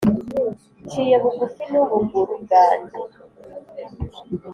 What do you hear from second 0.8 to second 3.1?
Nciye bugufi n’ubuguru bwange,